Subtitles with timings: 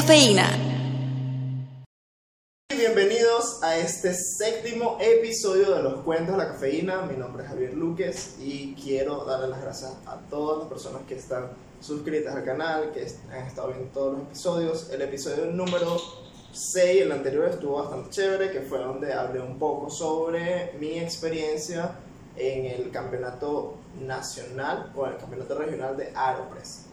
[0.00, 0.48] cafeína.
[2.74, 7.02] Bienvenidos a este séptimo episodio de los cuentos de la cafeína.
[7.02, 11.16] Mi nombre es Javier Luques y quiero darle las gracias a todas las personas que
[11.16, 11.50] están
[11.82, 14.90] suscritas al canal, que han estado viendo todos los episodios.
[14.90, 15.98] El episodio número
[16.50, 21.92] 6, el anterior estuvo bastante chévere, que fue donde hablé un poco sobre mi experiencia
[22.36, 26.89] en el campeonato nacional o el campeonato regional de Aeropress.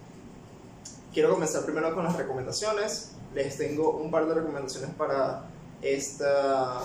[1.18, 3.14] Quiero comenzar primero con las recomendaciones.
[3.34, 5.46] Les tengo un par de recomendaciones para
[5.82, 6.80] esta,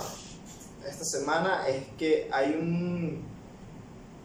[0.89, 1.69] esta semana.
[1.69, 3.23] Es que hay un,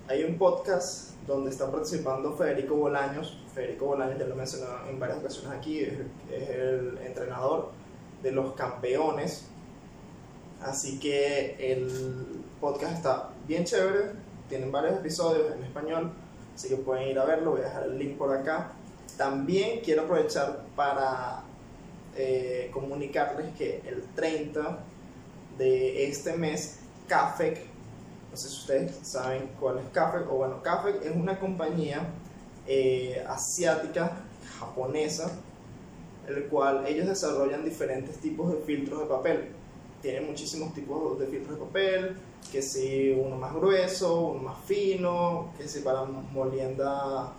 [0.07, 3.37] hay un podcast donde está participando Federico Bolaños.
[3.53, 5.91] Federico Bolaños ya lo he mencionado en varias ocasiones aquí, es,
[6.31, 7.71] es el entrenador
[8.23, 9.49] de los campeones.
[10.61, 14.11] Así que el podcast está bien chévere,
[14.47, 16.13] tienen varios episodios en español,
[16.55, 18.71] así que pueden ir a verlo, voy a dejar el link por acá.
[19.17, 21.43] También quiero aprovechar para
[22.15, 24.79] eh, comunicarles que el 30
[25.57, 27.65] de este mes, CAFEC,
[28.29, 32.07] no sé si ustedes saben cuál es CAFEC, o bueno, CAFEC es una compañía
[32.67, 34.23] eh, asiática,
[34.59, 35.31] japonesa,
[36.27, 39.49] el cual ellos desarrollan diferentes tipos de filtros de papel.
[40.01, 42.17] Tienen muchísimos tipos de filtros de papel,
[42.51, 47.33] que si uno más grueso, uno más fino, que si para molienda,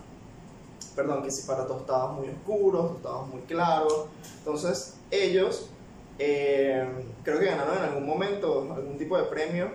[0.99, 4.07] perdón, que si para tostados muy oscuros, tostados muy claros.
[4.39, 5.71] Entonces ellos
[6.19, 6.85] eh,
[7.23, 9.71] creo que ganaron en algún momento algún tipo de premio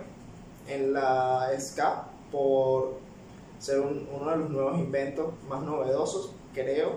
[0.68, 2.96] en la SCAP por
[3.58, 6.96] ser uno de los nuevos inventos más novedosos, creo,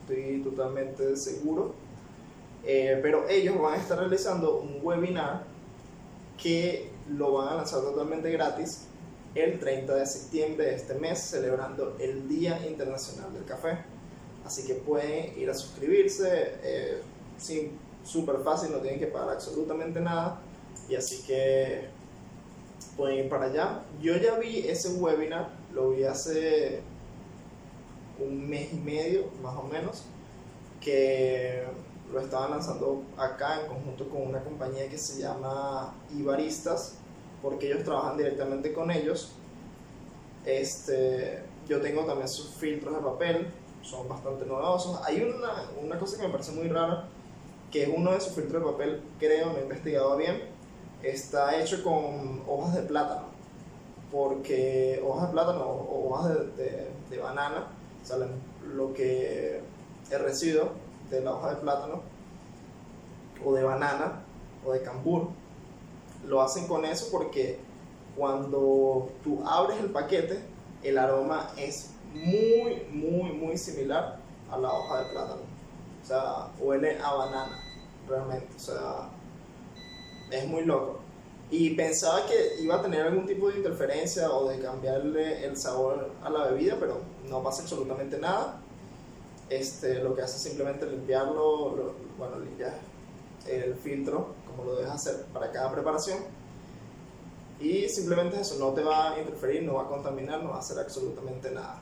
[0.00, 1.74] estoy totalmente seguro.
[2.62, 5.42] Eh, pero ellos van a estar realizando un webinar
[6.40, 8.86] que lo van a lanzar totalmente gratis
[9.34, 13.78] el 30 de septiembre de este mes, celebrando el Día Internacional del Café.
[14.44, 17.02] Así que pueden ir a suscribirse, eh,
[18.04, 20.40] súper fácil, no tienen que pagar absolutamente nada.
[20.88, 21.88] Y así que
[22.96, 23.82] pueden ir para allá.
[24.00, 26.80] Yo ya vi ese webinar, lo vi hace
[28.18, 30.04] un mes y medio, más o menos,
[30.80, 31.64] que
[32.12, 36.98] lo estaban lanzando acá en conjunto con una compañía que se llama Ibaristas,
[37.44, 39.32] porque ellos trabajan directamente con ellos.
[40.46, 43.46] Este, yo tengo también sus filtros de papel,
[43.82, 44.98] son bastante novedosos.
[45.04, 47.04] Hay una, una cosa que me parece muy rara,
[47.70, 50.42] que uno de sus filtros de papel, creo, no he investigado bien,
[51.02, 53.26] está hecho con hojas de plátano,
[54.10, 57.66] porque hojas de plátano o hojas de, de, de banana
[58.02, 58.30] salen
[58.74, 59.60] lo que
[60.10, 60.70] es residuo
[61.10, 62.00] de la hoja de plátano
[63.44, 64.22] o de banana
[64.64, 65.28] o de cambur.
[66.26, 67.58] Lo hacen con eso porque
[68.16, 70.40] cuando tú abres el paquete,
[70.82, 74.18] el aroma es muy, muy, muy similar
[74.50, 75.42] a la hoja de plátano.
[76.02, 77.58] O sea, huele a banana,
[78.08, 78.48] realmente.
[78.56, 79.08] O sea,
[80.30, 81.00] es muy loco.
[81.50, 86.10] Y pensaba que iba a tener algún tipo de interferencia o de cambiarle el sabor
[86.22, 88.60] a la bebida, pero no pasa absolutamente nada.
[89.50, 92.78] Este, lo que hace es simplemente limpiarlo, bueno, limpiar
[93.46, 96.18] el filtro, como lo dejas hacer para cada preparación.
[97.60, 100.58] Y simplemente eso, no te va a interferir, no va a contaminar, no va a
[100.58, 101.80] hacer absolutamente nada.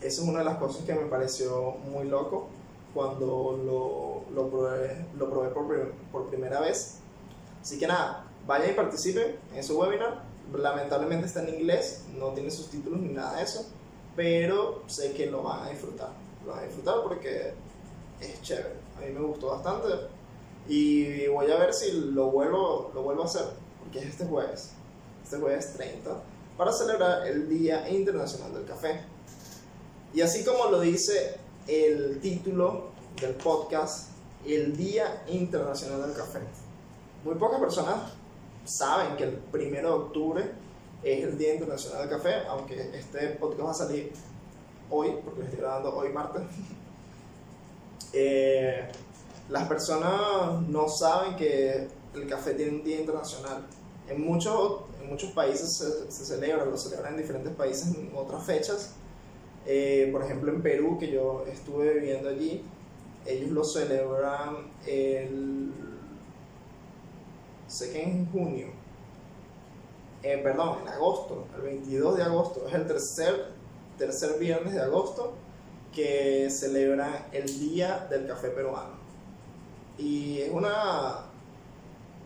[0.00, 2.48] Eso es una de las cosas que me pareció muy loco
[2.92, 6.98] cuando lo, lo probé, lo probé por, por primera vez.
[7.60, 10.22] Así que nada, vayan y participen en su webinar.
[10.52, 13.66] Lamentablemente está en inglés, no tiene subtítulos ni nada de eso,
[14.14, 16.10] pero sé que lo van a disfrutar.
[16.44, 17.54] Lo van a disfrutar porque
[18.20, 18.74] es chévere.
[18.96, 19.88] A mí me gustó bastante
[20.68, 23.44] y voy a ver si lo vuelvo, lo vuelvo a hacer,
[23.80, 24.70] porque es este jueves,
[25.22, 26.10] este jueves 30,
[26.56, 29.00] para celebrar el Día Internacional del Café.
[30.14, 31.36] Y así como lo dice
[31.66, 34.10] el título del podcast,
[34.46, 36.40] el Día Internacional del Café.
[37.24, 38.12] Muy pocas personas
[38.64, 40.50] saben que el 1 de octubre
[41.02, 44.12] es el Día Internacional del Café, aunque este podcast va a salir
[44.90, 46.42] hoy, porque lo estoy grabando hoy martes.
[48.12, 48.88] eh,
[49.48, 53.66] las personas no saben que el café tiene un día internacional.
[54.08, 58.44] En muchos, en muchos países se, se celebra, lo celebran en diferentes países en otras
[58.44, 58.94] fechas.
[59.66, 62.62] Eh, por ejemplo, en Perú, que yo estuve viviendo allí,
[63.26, 65.72] ellos lo celebran el.
[67.66, 68.68] sé que en junio.
[70.22, 73.48] Eh, perdón, en agosto, el 22 de agosto, es el tercer,
[73.98, 75.34] tercer viernes de agosto
[75.94, 79.03] que celebran el Día del Café Peruano.
[79.98, 81.26] Y es una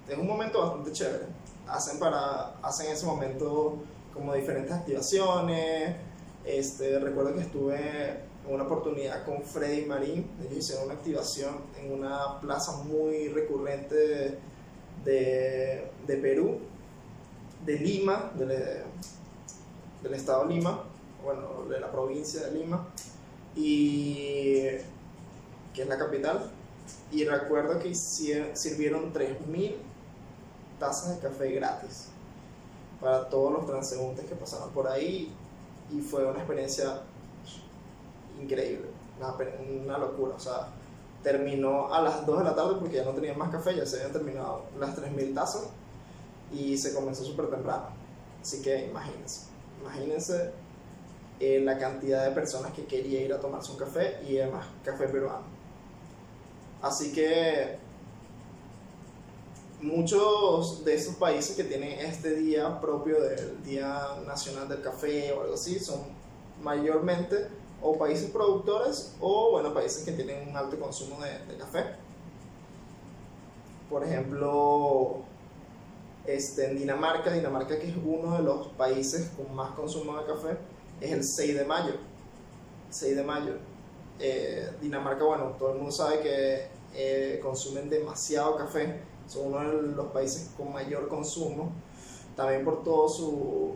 [0.09, 1.27] es un momento bastante chévere.
[1.67, 3.79] Hacen para hacen en ese momento
[4.15, 5.97] como diferentes activaciones.
[6.45, 8.11] Este, recuerdo que estuve
[8.47, 10.31] en una oportunidad con Freddy Marín.
[10.41, 14.39] Ellos hicieron una activación en una plaza muy recurrente
[15.05, 16.59] de, de Perú,
[17.65, 20.85] de Lima, del, estado Lima,
[21.23, 22.89] bueno, de la provincia de Lima,
[23.55, 24.63] y
[25.75, 26.51] que es la capital.
[27.11, 29.77] Y recuerdo que hicieron, sirvieron 3.000
[30.79, 32.09] tazas de café gratis
[33.01, 35.33] para todos los transeúntes que pasaron por ahí
[35.91, 37.03] y fue una experiencia
[38.41, 38.89] increíble,
[39.85, 40.35] una, locura.
[40.35, 40.69] O sea,
[41.23, 43.97] terminó a las 2 de la tarde porque ya no tenían más café, ya se
[43.97, 45.69] habían terminado las 3.000 tazas
[46.53, 47.87] y se comenzó súper temprano.
[48.41, 49.47] Así que imagínense,
[49.81, 50.53] imagínense
[51.41, 55.09] eh, la cantidad de personas que quería ir a tomarse un café y además café
[55.09, 55.58] peruano.
[56.81, 57.77] Así que
[59.81, 65.43] muchos de esos países que tienen este día propio del Día Nacional del Café o
[65.43, 66.01] algo así son
[66.63, 67.49] mayormente
[67.81, 71.85] o países productores o bueno, países que tienen un alto consumo de, café.
[73.89, 75.23] Por ejemplo,
[76.27, 80.59] este, en Dinamarca, Dinamarca que es uno de los países con más consumo de café,
[81.01, 81.95] es el 6 de mayo.
[82.91, 83.55] 6 de mayo.
[84.21, 89.95] Eh, Dinamarca, bueno, todo el mundo sabe que eh, consumen demasiado café, son uno de
[89.95, 91.71] los países con mayor consumo,
[92.35, 93.75] también por todo su,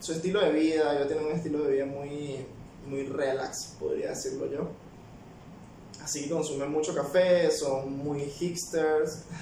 [0.00, 2.46] su estilo de vida, ellos tienen un estilo de vida muy,
[2.86, 4.68] muy relax, podría decirlo yo.
[6.02, 9.24] Así que consumen mucho café, son muy hipsters.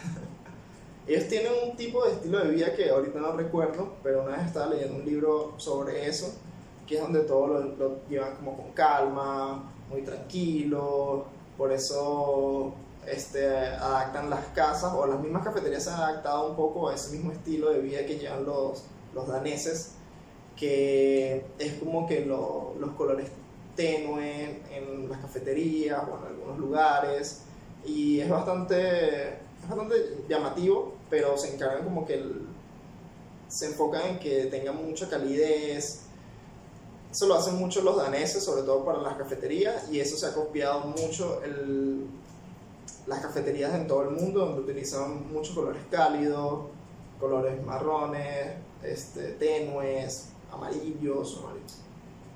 [1.06, 4.46] Ellos tienen un tipo de estilo de vida que ahorita no recuerdo, pero una vez
[4.46, 6.34] estaba leyendo un libro sobre eso,
[6.86, 11.26] que es donde todo lo, lo llevan como con calma, muy tranquilo,
[11.56, 12.74] por eso
[13.06, 17.12] este, adaptan las casas o las mismas cafeterías se han adaptado un poco a ese
[17.16, 18.84] mismo estilo de vida que llevan los,
[19.14, 19.92] los daneses
[20.56, 23.28] que es como que los colores
[23.76, 27.42] tenue en las cafeterías o en algunos lugares
[27.84, 29.38] y es bastante,
[29.68, 32.22] bastante llamativo, pero se encargan como que
[33.48, 36.03] se enfocan en que tenga mucha calidez.
[37.14, 40.34] Eso lo hacen mucho los daneses, sobre todo para las cafeterías, y eso se ha
[40.34, 42.08] copiado mucho el,
[43.06, 46.62] las cafeterías en todo el mundo, donde utilizan muchos colores cálidos,
[47.20, 51.40] colores marrones, este, tenues, amarillos,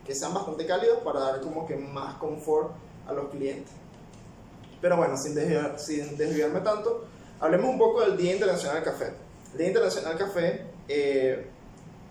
[0.06, 2.70] que sean bastante cálidos para dar como que más confort
[3.08, 3.72] a los clientes.
[4.80, 7.04] Pero bueno, sin, desviarme tanto,
[7.40, 9.12] hablemos un poco del Día Internacional del Café.
[9.56, 11.50] Día Internacional del Café, eh,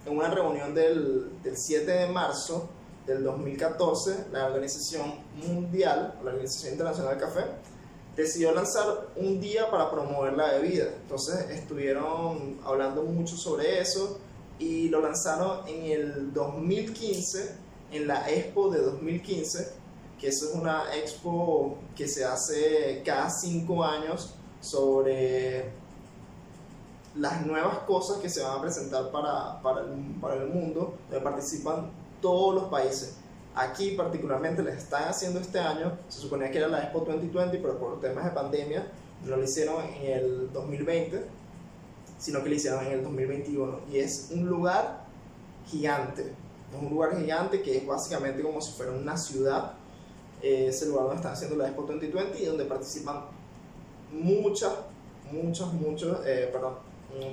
[0.08, 2.70] en una reunión del, del 7 de marzo
[3.06, 5.16] del 2014, la Organización
[5.46, 7.46] Mundial, la Organización Internacional del Café,
[8.16, 10.86] decidió lanzar un día para promover la bebida.
[11.02, 14.20] Entonces estuvieron hablando mucho sobre eso
[14.60, 17.56] y lo lanzaron en el 2015,
[17.92, 19.72] en la Expo de 2015,
[20.20, 25.66] que eso es una expo que se hace cada cinco años sobre
[27.20, 31.24] las nuevas cosas que se van a presentar para, para, el, para el mundo, donde
[31.24, 31.92] participan
[32.22, 33.18] todos los países.
[33.56, 37.80] Aquí particularmente les están haciendo este año, se suponía que era la Expo 2020, pero
[37.80, 38.92] por temas de pandemia
[39.26, 41.38] no lo hicieron en el 2020
[42.18, 43.80] sino que lo hicieron en el 2021.
[43.92, 45.06] Y es un lugar
[45.68, 49.74] gigante, es un lugar gigante que es básicamente como si fuera una ciudad.
[50.42, 53.26] es el lugar donde están haciendo la Expo 2020 y donde participan
[54.12, 54.74] muchas,
[55.32, 56.76] muchas, muchos, eh, perdón,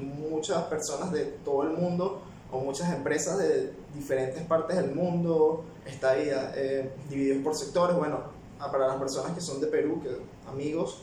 [0.00, 6.14] muchas personas de todo el mundo o muchas empresas de diferentes partes del mundo, está
[6.16, 7.96] eh, divididos por sectores.
[7.96, 8.20] Bueno,
[8.58, 10.16] para las personas que son de Perú, que
[10.48, 11.02] amigos,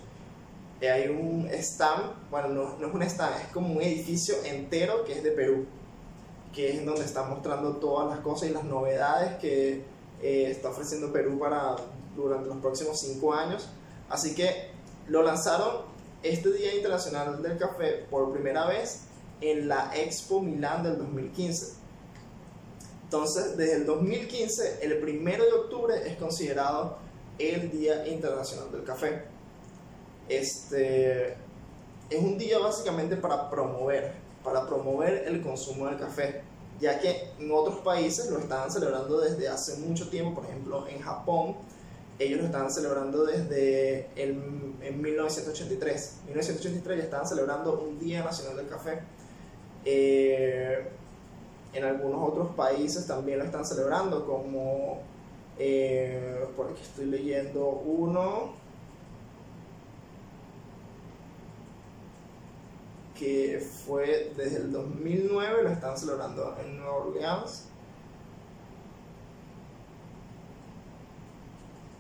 [0.82, 5.14] hay un stand, bueno, no, no, es un stand, es como un edificio entero que
[5.14, 5.66] es de Perú,
[6.54, 9.84] que es donde está mostrando todas las cosas y las novedades que
[10.22, 11.76] eh, está ofreciendo Perú para
[12.16, 13.70] durante los próximos cinco años.
[14.10, 14.72] Así que
[15.08, 15.91] lo lanzaron
[16.24, 19.02] este Día Internacional del Café por primera vez
[19.42, 21.74] en la Expo Milán del 2015.
[23.04, 26.98] Entonces, desde el 2015, el primero de octubre es considerado
[27.38, 29.32] el Día Internacional del Café
[30.32, 31.34] este,
[32.10, 34.14] es un día básicamente para promover,
[34.44, 36.42] para promover el consumo del café,
[36.80, 41.02] ya que en otros países lo estaban celebrando desde hace mucho tiempo, por ejemplo en
[41.02, 41.58] Japón,
[42.22, 44.32] ellos lo estaban celebrando desde el,
[44.82, 46.16] en 1983.
[46.22, 49.00] En 1983 ya estaban celebrando un Día Nacional del Café.
[49.86, 50.88] Eh,
[51.74, 55.00] en algunos otros países también lo están celebrando, como
[55.58, 58.54] eh, por aquí estoy leyendo uno,
[63.18, 67.71] que fue desde el 2009, lo están celebrando en Nueva Orleans.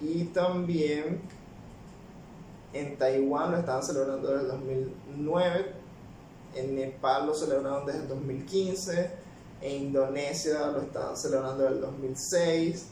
[0.01, 1.21] Y también
[2.73, 5.65] en Taiwán lo estaban celebrando desde el 2009,
[6.55, 9.11] en Nepal lo celebraron desde el 2015,
[9.61, 12.87] en Indonesia lo estaban celebrando desde el 2006.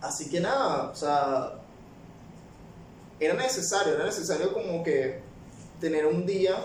[0.00, 1.54] Así que nada, o sea,
[3.18, 5.20] era necesario, era necesario como que
[5.80, 6.56] tener un día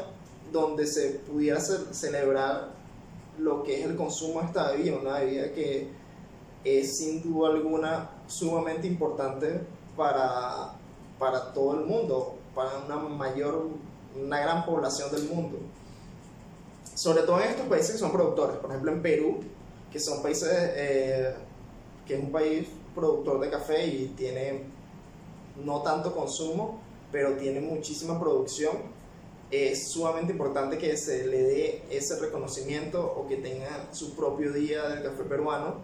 [0.51, 2.69] donde se pudiera celebrar
[3.37, 5.89] lo que es el consumo de esta bebida, una bebida que
[6.63, 9.61] es sin duda alguna sumamente importante
[9.95, 10.73] para,
[11.19, 13.67] para todo el mundo, para una mayor,
[14.21, 15.57] una gran población del mundo.
[16.93, 19.39] Sobre todo en estos países que son productores, por ejemplo en Perú,
[19.91, 21.33] que son países, eh,
[22.05, 24.63] que es un país productor de café y tiene
[25.63, 26.79] no tanto consumo,
[27.11, 28.95] pero tiene muchísima producción
[29.51, 34.87] es sumamente importante que se le dé ese reconocimiento o que tenga su propio día
[34.89, 35.75] del café peruano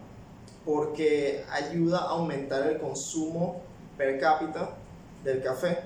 [0.64, 3.62] porque ayuda a aumentar el consumo
[3.96, 4.76] per cápita
[5.24, 5.78] del café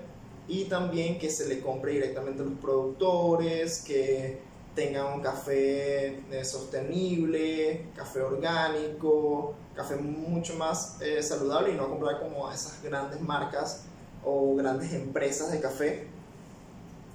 [0.48, 4.38] y también que se le compre directamente a los productores, que
[4.74, 12.20] tengan un café eh, sostenible, café orgánico, café mucho más eh, saludable y no comprar
[12.20, 13.84] como esas grandes marcas
[14.24, 16.06] o grandes empresas de café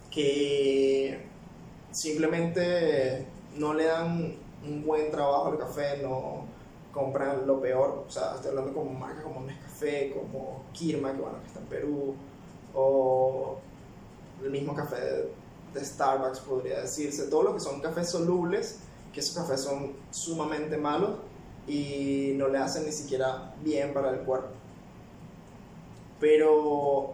[0.09, 1.25] que
[1.91, 3.25] simplemente
[3.55, 6.45] no le dan un buen trabajo al café, no
[6.91, 11.39] compran lo peor, o sea, estoy hablando como marcas como Nescafé, como Kirma, que bueno,
[11.41, 12.15] que está en Perú,
[12.73, 13.57] o
[14.43, 14.97] el mismo café
[15.73, 18.79] de Starbucks podría decirse, todo lo que son cafés solubles,
[19.13, 21.11] que esos cafés son sumamente malos
[21.67, 24.49] y no le hacen ni siquiera bien para el cuerpo.
[26.19, 27.13] Pero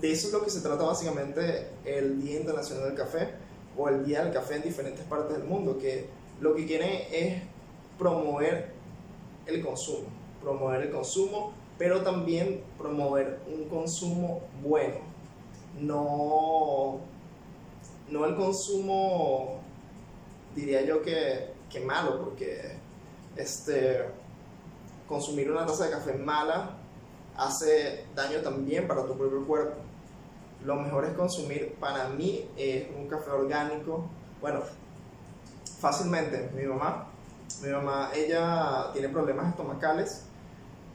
[0.00, 3.30] de eso es lo que se trata básicamente el Día Internacional del Café
[3.76, 6.08] o el Día del Café en diferentes partes del mundo, que
[6.40, 7.42] lo que quieren es
[7.98, 8.79] promover
[9.46, 10.08] el consumo,
[10.42, 14.96] promover el consumo, pero también promover un consumo bueno,
[15.80, 17.00] no,
[18.10, 19.60] no el consumo,
[20.54, 22.76] diría yo que, que malo, porque
[23.36, 24.04] este,
[25.08, 26.76] consumir una taza de café mala
[27.36, 29.76] hace daño también para tu propio cuerpo.
[30.64, 32.46] Lo mejor es consumir, para mí,
[32.98, 34.04] un café orgánico.
[34.40, 34.60] Bueno,
[35.80, 37.09] fácilmente, mi mamá,
[37.62, 40.22] mi mamá, ella tiene problemas estomacales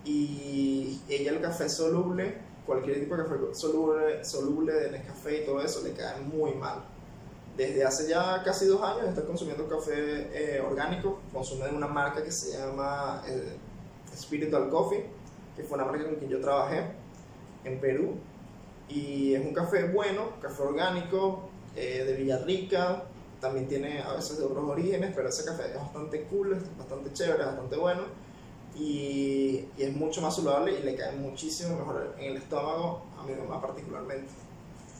[0.03, 5.61] y ella el café soluble, cualquier tipo de café soluble, soluble de café y todo
[5.61, 6.85] eso, le cae muy mal.
[7.57, 12.23] Desde hace ya casi dos años está consumiendo café eh, orgánico, consume de una marca
[12.23, 13.57] que se llama eh,
[14.15, 15.15] Spiritual Coffee
[15.55, 16.83] que fue una marca con quien yo trabajé
[17.63, 18.15] en Perú.
[18.87, 23.03] Y es un café bueno, café orgánico, eh, de Villarrica,
[23.45, 27.13] también tiene a veces de otros orígenes, pero ese café es bastante cool, es bastante
[27.13, 28.01] chévere, es bastante bueno
[28.75, 33.23] y, y, es mucho más saludable y le cae muchísimo mejor en el estómago, a
[33.23, 34.33] mi mamá particularmente.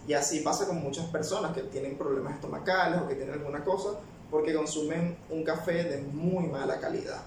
[0.07, 3.99] Y así pasa con muchas personas que tienen problemas estomacales o que tienen alguna cosa
[4.29, 7.21] porque consumen un café de muy mala calidad.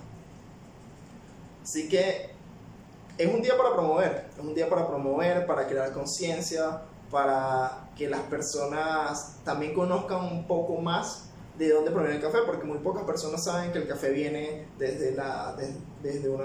[1.62, 2.30] Así que
[3.18, 8.08] es un día para promover, es un día para promover, para crear conciencia, para que
[8.08, 11.24] las personas también conozcan un poco más
[11.58, 15.12] de dónde proviene el café, porque muy pocas personas saben que el café viene desde,
[15.12, 15.56] la,
[16.02, 16.44] desde, una,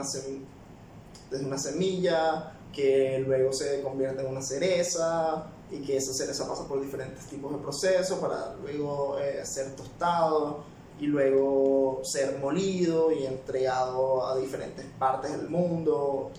[1.29, 6.67] desde una semilla, que luego se convierte en una cereza y que esa cereza pasa
[6.67, 10.63] por diferentes tipos de procesos para luego eh, ser tostado
[11.00, 16.32] y luego ser molido y entregado a diferentes partes del mundo.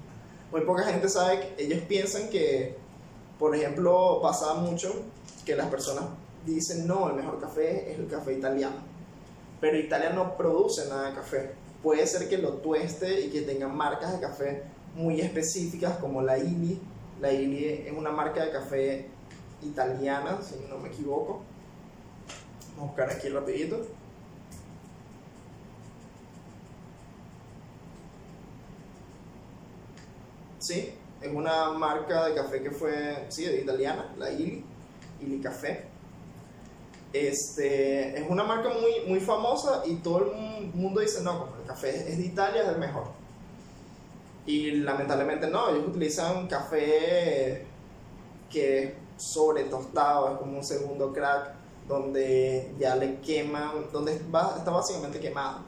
[0.52, 2.76] Muy poca gente sabe ellos piensan que,
[3.38, 4.92] por ejemplo, pasa mucho
[5.44, 6.04] que las personas
[6.44, 8.76] dicen, no, el mejor café es el café italiano.
[9.60, 11.52] Pero Italia no produce nada de café.
[11.82, 14.62] Puede ser que lo tueste y que tenga marcas de café
[14.94, 16.80] muy específicas como la Ili.
[17.20, 19.06] La Ili es una marca de café
[19.62, 21.40] italiana, si no me equivoco.
[22.76, 23.86] Vamos a buscar aquí rapidito.
[30.58, 34.64] Sí, es una marca de café que fue, sí, italiana, la Ili,
[35.20, 35.84] Ili Café.
[37.12, 41.90] Este, es una marca muy, muy famosa y todo el mundo dice, no, el café
[42.10, 43.04] es de Italia, es el mejor.
[44.46, 47.66] Y lamentablemente no, ellos utilizan café
[48.50, 51.54] que es sobre tostado, es como un segundo crack,
[51.88, 55.60] donde ya le queman, donde está básicamente quemado.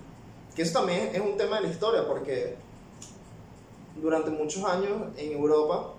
[0.54, 2.56] Que eso también es un tema de la historia, porque
[4.00, 5.94] durante muchos años en Europa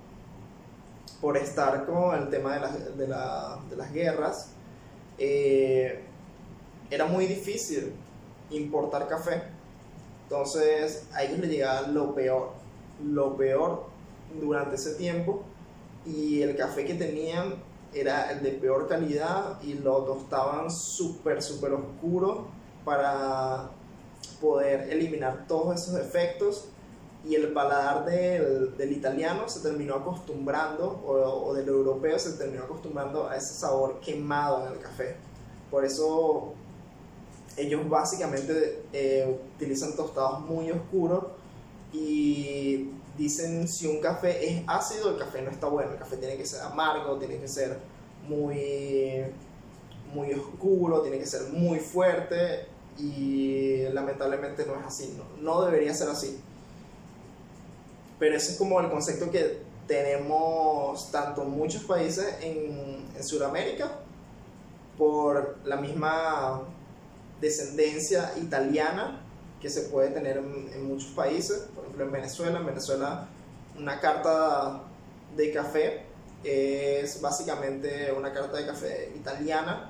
[1.20, 2.58] por estar con el tema
[2.98, 4.50] de, las guerras.
[5.18, 6.04] Eh,
[6.90, 7.94] era muy difícil
[8.50, 9.44] importar café.
[10.24, 12.52] Entonces a ellos les llegaba lo peor.
[13.04, 13.86] Lo peor
[14.40, 15.44] durante ese tiempo
[16.06, 17.56] y el café que tenían
[17.94, 22.48] era el de peor calidad y lo tostaban súper, súper oscuro
[22.86, 23.70] para
[24.40, 26.70] poder eliminar todos esos efectos
[27.24, 32.64] y el paladar del, del italiano se terminó acostumbrando, o, o, del europeo se terminó
[32.64, 35.16] acostumbrando a ese sabor quemado en el café.
[35.70, 36.54] Por eso
[37.58, 41.26] ellos básicamente eh, utilizan tostados muy oscuros
[41.94, 46.38] y dicen si un café es ácido, el café no está bueno, el café tiene
[46.38, 47.78] que ser amargo, tiene que ser
[48.28, 49.26] muy,
[50.14, 52.66] muy oscuro, tiene que ser muy fuerte
[52.98, 56.42] y lamentablemente no es así, no, no debería ser así.
[58.22, 63.94] Pero ese es como el concepto que tenemos tanto muchos países en, en Sudamérica
[64.96, 66.62] por la misma
[67.42, 69.24] descendencia italiana
[69.60, 72.60] que se puede tener en, muchos países, por ejemplo en Venezuela.
[72.60, 73.28] En Venezuela
[73.80, 74.84] una carta
[75.36, 76.04] de café
[76.44, 79.90] es básicamente una carta de café italiana,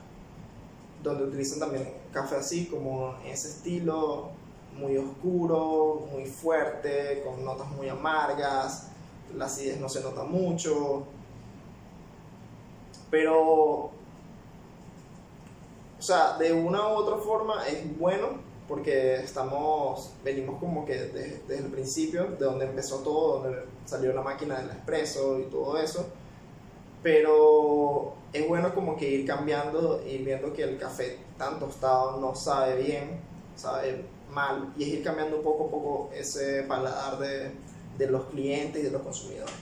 [1.03, 4.31] donde utilizan también café así, como ese estilo,
[4.77, 8.87] muy oscuro, muy fuerte, con notas muy amargas,
[9.35, 11.05] la acidez no se nota mucho,
[13.09, 13.91] pero, o
[15.99, 21.65] sea, de una u otra forma es bueno porque estamos, venimos como que desde, el
[21.65, 26.05] principio, de donde empezó todo, donde salió la máquina del expreso y todo eso,
[27.03, 32.33] pero es bueno como que ir cambiando y viendo que el café tan tostado no
[32.33, 33.19] sabe bien,
[33.57, 37.51] sabe mal, y es ir cambiando poco a poco ese paladar de,
[37.97, 39.53] de los clientes y de los consumidores.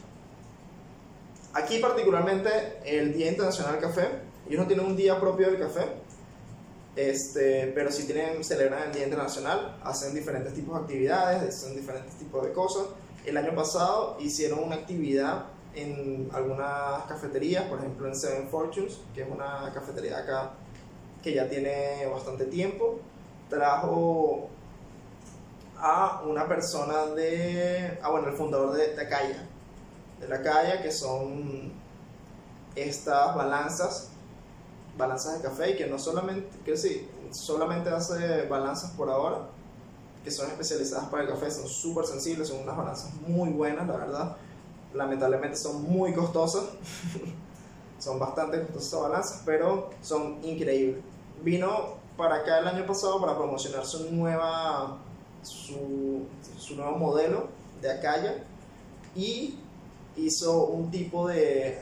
[1.53, 2.49] Aquí particularmente
[2.85, 4.07] el Día Internacional del Café,
[4.47, 5.85] ellos no tienen un día propio del café,
[6.95, 12.15] este, pero si tienen, celebran el Día Internacional, hacen diferentes tipos de actividades, hacen diferentes
[12.15, 12.83] tipos de cosas.
[13.25, 19.21] El año pasado hicieron una actividad en algunas cafeterías, por ejemplo en Seven Fortunes, que
[19.21, 20.51] es una cafetería acá
[21.23, 22.99] que ya tiene bastante tiempo,
[23.49, 24.49] trajo
[25.79, 29.45] a una persona de, ah bueno, el fundador de, Acaya,
[30.19, 31.71] de la Acaya, que son
[32.75, 34.09] estas balanzas
[34.99, 39.47] balanzas de café y que no solamente, que sí, solamente hace balanzas por ahora,
[40.23, 43.97] que son especializadas para el café, son súper sensibles, son unas balanzas muy buenas, la
[43.97, 44.37] verdad.
[44.93, 46.65] Lamentablemente son muy costosas,
[47.99, 51.01] son bastante costosas esas balanzas, pero son increíbles.
[51.41, 54.97] Vino para acá el año pasado para promocionar su nueva,
[55.41, 56.25] su,
[56.57, 57.47] su nuevo modelo
[57.81, 58.43] de Acaya
[59.15, 59.57] y
[60.15, 61.79] hizo un tipo de,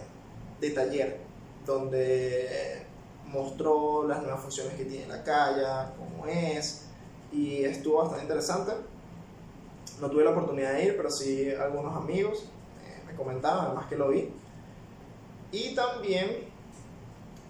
[0.59, 1.19] de taller
[1.65, 2.85] donde
[3.27, 5.63] mostró las nuevas funciones que tiene la calle,
[5.97, 6.85] cómo es,
[7.31, 8.71] y estuvo bastante interesante.
[9.99, 12.43] No tuve la oportunidad de ir, pero sí algunos amigos
[12.85, 14.29] eh, me comentaron, además que lo vi.
[15.51, 16.47] Y también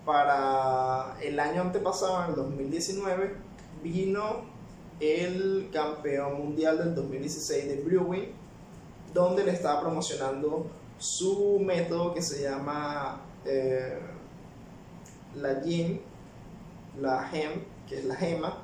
[0.05, 3.35] para el año antepasado, en el 2019,
[3.83, 4.56] vino
[4.99, 8.31] el campeón mundial del 2016 de Brewing,
[9.13, 13.99] donde le estaba promocionando su método que se llama eh,
[15.35, 15.99] la Gem,
[16.99, 18.63] la Gem, que es la gema,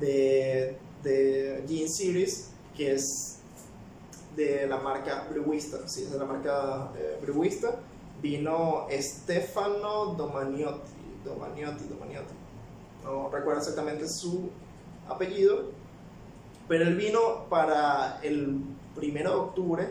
[0.00, 3.38] de, de Series, que es
[4.36, 7.20] de la marca Brewista, sí, es de la marca eh,
[8.20, 10.90] vino Stefano Domaniotti,
[11.24, 12.34] Domaniotti, Domaniotti,
[13.04, 14.50] no recuerdo exactamente su
[15.08, 15.70] apellido,
[16.68, 18.60] pero él vino para el
[18.94, 19.88] primero de octubre,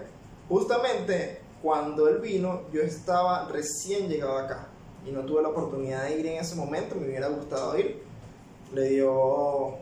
[0.50, 4.68] justamente cuando él vino yo estaba recién llegado acá,
[5.06, 8.02] y no tuve la oportunidad de ir en ese momento, me hubiera gustado ir.
[8.74, 9.76] Le dio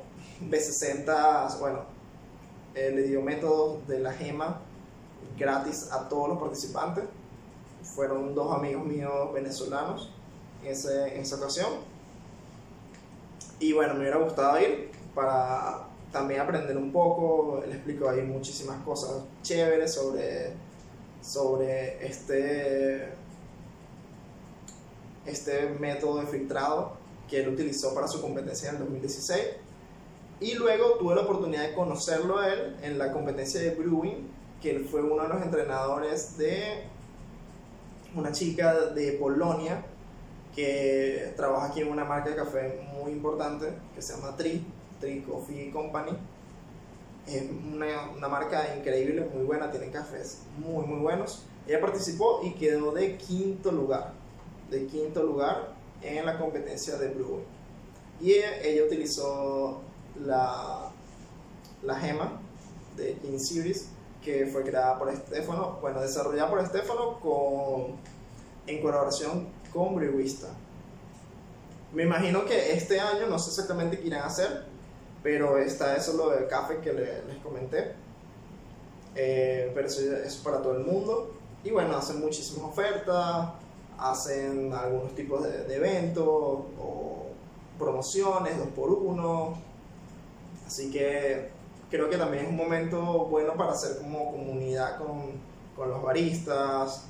[0.49, 1.79] B60, bueno,
[2.73, 4.59] eh, le dio métodos de la gema
[5.37, 7.05] gratis a todos los participantes.
[7.83, 10.09] Fueron dos amigos míos venezolanos
[10.63, 11.69] en, ese, en esa ocasión.
[13.59, 17.61] Y bueno, me hubiera gustado ir para también aprender un poco.
[17.63, 20.53] Él explicó ahí muchísimas cosas chéveres sobre,
[21.21, 23.21] sobre este
[25.25, 26.93] este método de filtrado
[27.29, 29.41] que él utilizó para su competencia en el 2016.
[30.39, 34.27] Y luego tuve la oportunidad de conocerlo a él en la competencia de Brewing,
[34.61, 36.83] que él fue uno de los entrenadores de
[38.15, 39.83] una chica de Polonia
[40.55, 44.65] que trabaja aquí en una marca de café muy importante que se llama Tri,
[45.01, 46.17] Tri Coffee Company.
[47.27, 51.43] Es una, una marca increíble, muy buena, tiene cafés muy, muy buenos.
[51.67, 54.21] Ella participó y quedó de quinto lugar
[54.71, 57.41] de quinto lugar en la competencia de Blue.
[58.19, 59.81] Y ella, utilizó
[60.25, 60.91] la,
[61.83, 62.39] la gema
[62.95, 63.89] de King Series
[64.23, 67.95] que fue creada por Estefano, bueno, desarrollada por Estefano con,
[68.67, 70.47] en colaboración con Brewista.
[71.91, 74.65] Me imagino que este año, no sé exactamente qué irán a hacer,
[75.23, 77.93] pero está eso lo del café que les comenté.
[79.15, 81.31] Eh, pero eso es para todo el mundo.
[81.63, 83.49] Y bueno, hacen muchísimas ofertas,
[83.97, 87.27] hacen algunos tipos de, de eventos o
[87.77, 89.53] promociones, dos por uno.
[90.65, 91.49] Así que
[91.89, 95.33] creo que también es un momento bueno para hacer como comunidad con,
[95.75, 97.05] con los baristas.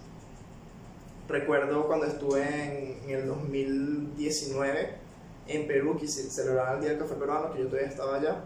[1.30, 5.11] Recuerdo cuando estuve en, en el 2019
[5.47, 8.43] en Perú, que celebraban el Día del Café Peruano, que yo todavía estaba allá.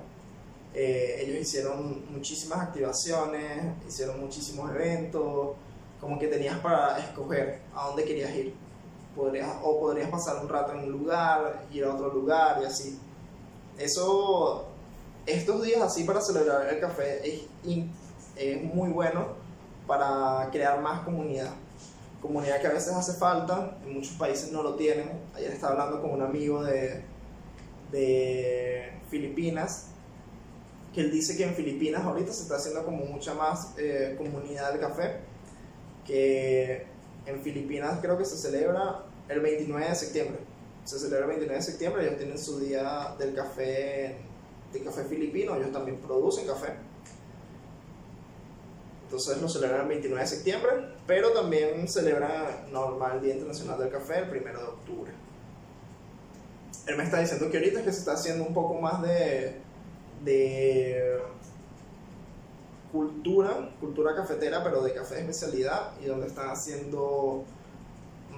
[0.73, 5.55] Eh, ellos hicieron muchísimas activaciones, hicieron muchísimos eventos,
[6.01, 8.53] como que tenías para escoger a dónde querías ir.
[9.15, 12.99] Podrías, o podrías pasar un rato en un lugar, ir a otro lugar y así.
[13.77, 14.67] Eso
[15.25, 17.41] estos días así para celebrar el café es,
[18.35, 19.29] es muy bueno
[19.87, 21.51] para crear más comunidad.
[22.27, 25.09] Comunidad que a veces hace falta, en muchos países no lo tienen.
[25.35, 27.01] Ayer estaba hablando con un amigo de,
[27.91, 29.87] de Filipinas,
[30.93, 34.71] que él dice que en Filipinas ahorita se está haciendo como mucha más eh, comunidad
[34.71, 35.17] del café,
[36.05, 36.85] que
[37.25, 40.39] en Filipinas creo que se celebra el 29 de septiembre.
[40.83, 44.15] Se celebra el 29 de septiembre, ellos tienen su día del café
[44.83, 46.73] café filipino, ellos también producen café.
[49.03, 50.71] Entonces lo celebran el 29 de septiembre,
[51.07, 55.11] pero también celebran normal Día Internacional del Café el 1 de octubre.
[56.87, 59.59] Él me está diciendo que ahorita es que se está haciendo un poco más de,
[60.23, 61.19] de
[62.91, 67.43] cultura, cultura cafetera, pero de café especialidad, y donde están haciendo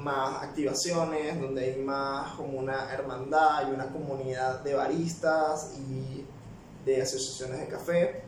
[0.01, 6.25] más activaciones, donde hay más como una hermandad y una comunidad de baristas y
[6.85, 8.26] de asociaciones de café,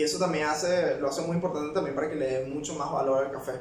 [0.00, 2.90] que eso también hace, lo hace muy importante también para que le dé mucho más
[2.90, 3.52] valor al café.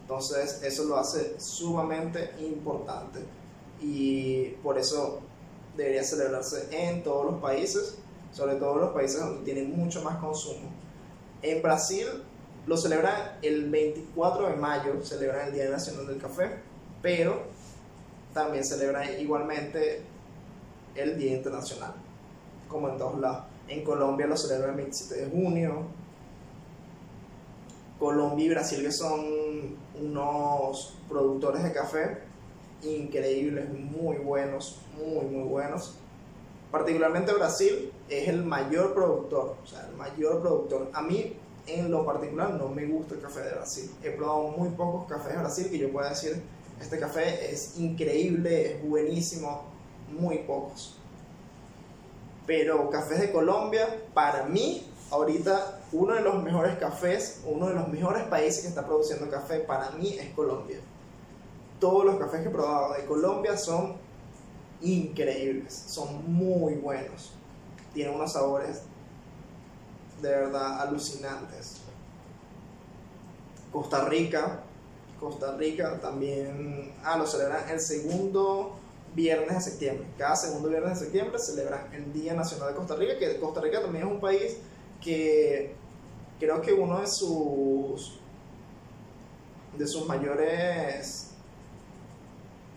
[0.00, 3.20] Entonces eso lo hace sumamente importante
[3.80, 5.20] y por eso
[5.76, 7.98] debería celebrarse en todos los países,
[8.32, 10.72] sobre todo los países donde tienen mucho más consumo.
[11.40, 12.08] En Brasil
[12.66, 16.50] lo celebran el 24 de mayo, celebran el Día Nacional del Café,
[17.00, 17.44] pero
[18.34, 20.02] también celebran igualmente
[20.96, 21.94] el Día Internacional,
[22.68, 23.49] como en todos lados.
[23.70, 25.84] En Colombia lo celebran el 27 de junio.
[28.00, 32.18] Colombia y Brasil, que son unos productores de café
[32.82, 35.94] increíbles, muy buenos, muy, muy buenos.
[36.72, 40.90] Particularmente Brasil es el mayor productor, o sea, el mayor productor.
[40.92, 43.90] A mí en lo particular no me gusta el café de Brasil.
[44.02, 46.42] He probado muy pocos cafés de Brasil que yo pueda decir,
[46.80, 49.62] este café es increíble, es buenísimo,
[50.18, 50.99] muy pocos.
[52.50, 57.86] Pero cafés de Colombia, para mí, ahorita uno de los mejores cafés, uno de los
[57.86, 60.80] mejores países que está produciendo café, para mí es Colombia.
[61.78, 63.94] Todos los cafés que he probado de Colombia son
[64.80, 67.34] increíbles, son muy buenos.
[67.94, 68.82] Tienen unos sabores
[70.20, 71.76] de verdad alucinantes.
[73.70, 74.64] Costa Rica,
[75.20, 78.79] Costa Rica también, ah, lo celebran el segundo
[79.14, 80.06] viernes de septiembre.
[80.16, 83.80] Cada segundo viernes de septiembre celebran el Día Nacional de Costa Rica, que Costa Rica
[83.80, 84.56] también es un país
[85.00, 85.74] que
[86.38, 88.18] creo que uno de sus
[89.76, 91.30] de sus mayores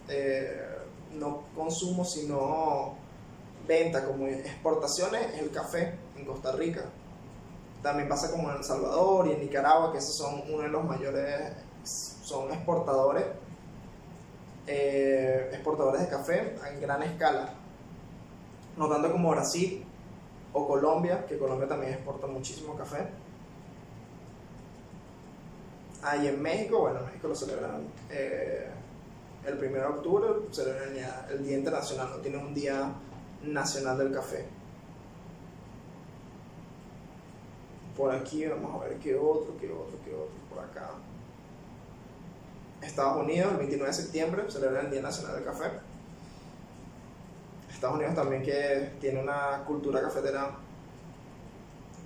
[0.07, 0.67] eh,
[1.13, 2.95] no consumo sino
[3.67, 6.85] venta como exportaciones es el café en Costa Rica
[7.83, 10.83] también pasa como en El Salvador y en Nicaragua, que esos son uno de los
[10.85, 11.51] mayores,
[11.83, 13.25] son exportadores,
[14.67, 17.53] eh, exportadores de café en gran escala.
[18.77, 19.83] No tanto como Brasil
[20.53, 23.07] o Colombia, que Colombia también exporta muchísimo café.
[26.01, 28.67] Ahí en México, bueno, en México lo celebran eh,
[29.45, 32.91] el 1 de octubre, celebran el día, el día Internacional, no tiene un Día
[33.43, 34.45] Nacional del Café.
[37.97, 40.91] Por aquí vamos a ver qué otro, qué otro, qué otro, por acá.
[42.83, 45.71] Estados Unidos, el 29 de septiembre, celebra el Día Nacional del Café.
[47.71, 50.51] Estados Unidos también que tiene una cultura cafetera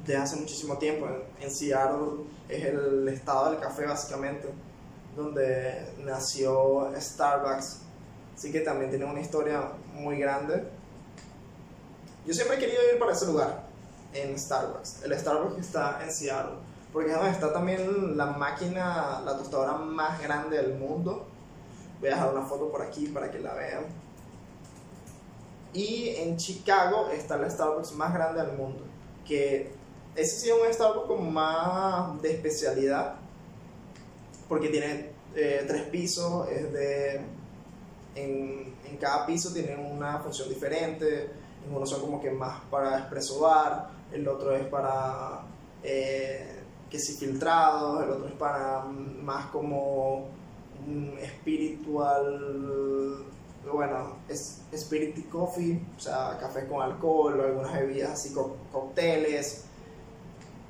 [0.07, 1.07] de hace muchísimo tiempo.
[1.39, 4.47] En, Seattle es el estado del café básicamente,
[5.15, 7.81] donde nació Starbucks.
[8.35, 10.63] Así que también tiene una historia muy grande.
[12.25, 13.63] Yo siempre he querido ir para ese lugar
[14.13, 15.03] en Starbucks.
[15.03, 16.55] El Starbucks está en Seattle.
[16.93, 21.27] Porque donde está también la máquina, la tostadora más grande del mundo.
[21.99, 23.85] Voy a dejar una foto por aquí para que la vean.
[25.73, 28.83] Y en Chicago está el Starbucks más grande del mundo.
[29.25, 29.71] Que
[30.15, 33.15] ese sí es un Starbucks como más de especialidad,
[34.47, 37.21] porque tiene eh, tres pisos, es de...
[38.15, 41.29] En, en cada piso tienen una función diferente,
[41.71, 45.41] uno son como que más para expreso bar, el otro es para
[45.83, 46.56] eh,
[46.89, 50.29] que si filtrados, el otro es para más como
[50.85, 53.25] un espiritual,
[53.71, 58.33] bueno, es spirit coffee, o sea, café con alcohol o algunas bebidas así,
[58.71, 59.65] cócteles.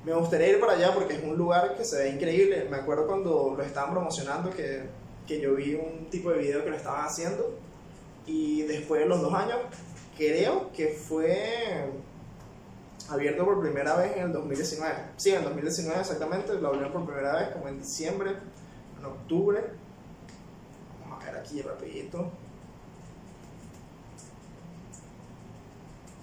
[0.04, 2.66] Me gustaría ir para allá porque es un lugar que se ve increíble.
[2.70, 4.84] Me acuerdo cuando lo estaban promocionando que,
[5.26, 7.54] que yo vi un tipo de video que lo estaban haciendo
[8.26, 9.58] y después de los dos años
[10.16, 11.84] creo que fue
[13.08, 14.94] abierto por primera vez en el 2019.
[15.16, 18.36] Sí, en el 2019 exactamente, lo abrieron por primera vez, como en diciembre,
[18.98, 19.64] en octubre.
[21.00, 22.30] Vamos a ver aquí rapidito.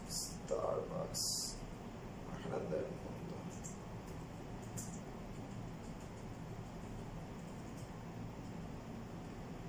[0.10, 1.56] Starbucks
[2.30, 3.36] más grande del mundo.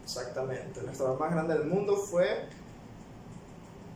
[0.05, 2.49] Exactamente, el Starbucks más grande del mundo fue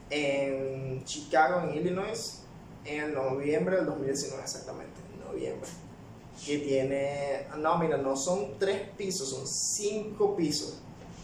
[0.08, 2.42] en Chicago, en Illinois,
[2.84, 5.70] en noviembre del 2019, exactamente, en noviembre.
[6.44, 10.78] Que tiene, no, mira, no son tres pisos, son cinco pisos.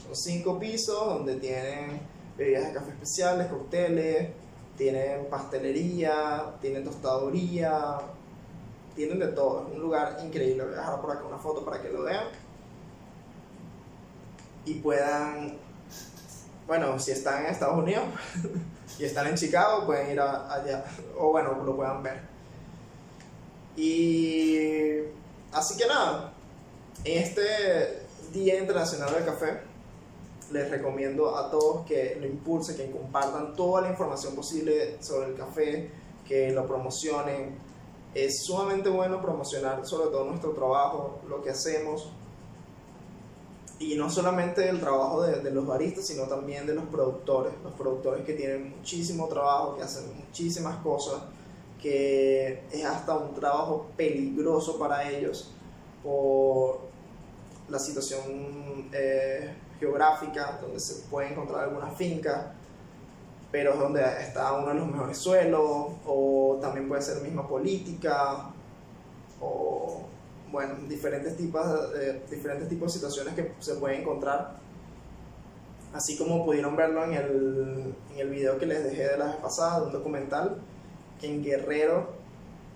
[0.05, 2.01] Son cinco pisos donde tienen
[2.37, 4.29] bebidas de café especiales, cócteles,
[4.77, 7.99] tienen pastelería, tienen tostaduría,
[8.95, 9.67] tienen de todo.
[9.69, 10.65] Es un lugar increíble.
[10.65, 12.25] Voy a dejar por acá una foto para que lo vean.
[14.65, 15.57] Y puedan,
[16.67, 18.05] bueno, si están en Estados Unidos,
[18.99, 20.85] y están en Chicago, pueden ir allá,
[21.19, 22.21] o bueno, lo puedan ver.
[23.77, 24.99] Y
[25.53, 26.33] así que nada,
[27.05, 29.61] en este Día Internacional del Café,
[30.51, 35.35] les recomiendo a todos que lo impulsen, que compartan toda la información posible sobre el
[35.35, 35.91] café,
[36.27, 37.57] que lo promocionen.
[38.15, 42.11] Es sumamente bueno promocionar sobre todo nuestro trabajo, lo que hacemos,
[43.79, 47.75] y no solamente el trabajo de, de, los baristas, sino también de los productores, los
[47.75, 51.21] productores que tienen muchísimo trabajo, que hacen muchísimas cosas,
[51.81, 55.53] que es hasta un trabajo peligroso para ellos
[56.03, 56.79] por
[57.69, 62.55] la situación eh, geográfica, donde se puede encontrar alguna finca,
[63.51, 68.51] pero es donde está uno de los mejores suelos, o también puede ser misma política,
[69.41, 70.03] o
[70.57, 74.57] bueno, diferentes tipos, de, diferentes tipos de situaciones que se pueden encontrar.
[75.93, 79.37] Así como pudieron verlo en el, en el video que les dejé de la vez
[79.37, 80.57] pasada, de un documental,
[81.21, 82.09] que en Guerrero,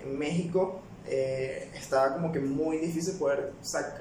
[0.04, 3.52] en México, eh, estaba como que muy difícil poder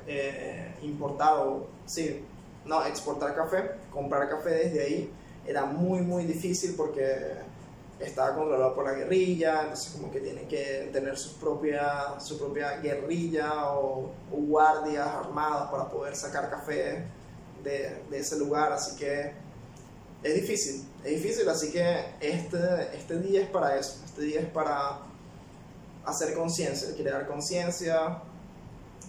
[0.07, 2.21] eh, importar o, sí,
[2.65, 5.13] no, exportar café, comprar café desde ahí.
[5.47, 7.15] Era muy, muy difícil porque
[7.99, 12.77] estaba controlado por la guerrilla, entonces como que tienen que tener su propia, su propia
[12.77, 17.03] guerrilla o, guardias armados para poder sacar café
[17.63, 19.33] de, de, ese lugar, así que
[20.23, 22.57] es difícil, es difícil, así que este,
[22.95, 24.99] este día es para eso, este día es para
[26.05, 28.21] hacer conciencia, crear conciencia,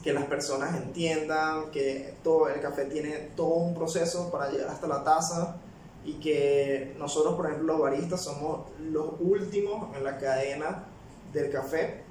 [0.02, 4.86] que las personas entiendan que todo el café tiene todo un proceso para llegar hasta
[4.86, 5.56] la taza
[6.04, 10.84] y que nosotros, por ejemplo, los baristas somos los últimos en la cadena
[11.32, 12.02] del café,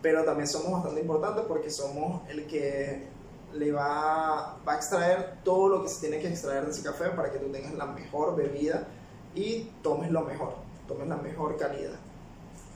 [0.00, 3.06] pero también somos bastante importantes porque somos el que
[3.54, 7.10] le va, va a extraer todo lo que se tiene que extraer de ese café
[7.10, 8.86] para que tú tengas la mejor bebida
[9.34, 10.54] y tomes lo mejor,
[10.86, 11.94] tomes la mejor calidad.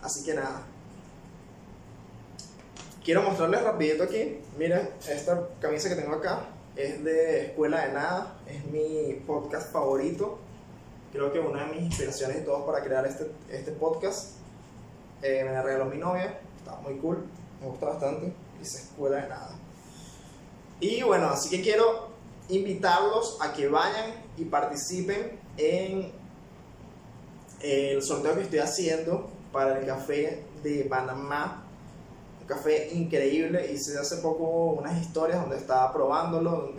[0.03, 0.63] Así que nada.
[3.05, 6.45] Quiero mostrarles rapidito aquí, miren esta camisa que tengo acá,
[6.83, 10.39] es de Escuela de Nada, es mi podcast favorito.
[11.13, 14.37] Creo que una de mis inspiraciones y todo para crear este, este podcast.
[15.23, 17.27] Eh, me la regaló mi novia, está muy cool,
[17.61, 18.33] me gusta bastante.
[18.59, 19.51] Dice Escuela de Nada.
[20.81, 22.09] Y bueno, así que quiero
[22.49, 26.11] invitarlos a que vayan y participen en
[27.61, 31.60] el sorteo que estoy haciendo para el café de Panamá
[32.51, 33.73] café increíble.
[33.73, 36.75] Hice hace poco unas historias donde estaba probándolo,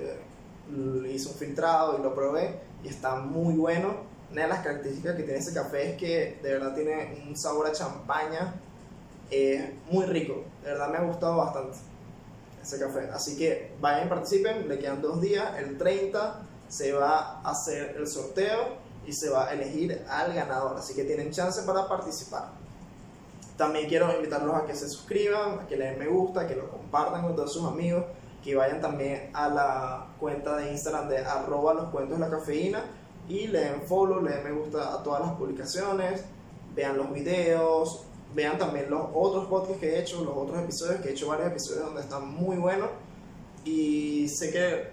[0.70, 4.12] donde hice un filtrado y lo probé y está muy bueno.
[4.32, 7.68] Una de las características que tiene ese café es que de verdad tiene un sabor
[7.68, 8.54] a champaña
[9.30, 10.44] eh, muy rico.
[10.64, 11.78] De verdad me ha gustado bastante
[12.62, 13.10] ese café.
[13.14, 15.58] Así que vayan y participen, le quedan dos días.
[15.58, 20.78] El 30 se va a hacer el sorteo y se va a elegir al ganador.
[20.78, 22.61] Así que tienen chance para participar.
[23.62, 26.68] También quiero invitarlos a que se suscriban, a que le den me gusta, que lo
[26.68, 28.06] compartan con todos sus amigos,
[28.44, 32.84] que vayan también a la cuenta de Instagram de arroba los cuentos de la cafeína
[33.30, 36.26] y le den follow, le den me gusta a todas las publicaciones,
[36.74, 41.10] vean los videos vean también los otros podcasts que he hecho, los otros episodios, que
[41.10, 42.90] he hecho varios episodios donde están muy buenos
[43.64, 44.90] y sé que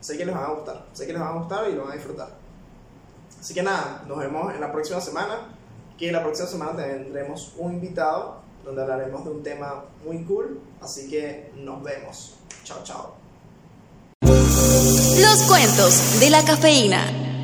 [0.00, 1.92] sé que les van a gustar, sé que les van a gustar y lo van
[1.92, 2.28] a disfrutar.
[3.40, 5.55] Así que nada, nos vemos en la próxima semana,
[5.98, 11.08] que la próxima semana tendremos un invitado donde hablaremos de un tema muy cool, así
[11.08, 12.34] que nos vemos.
[12.64, 13.14] Chao, chao.
[14.22, 17.35] Los cuentos de la cafeína.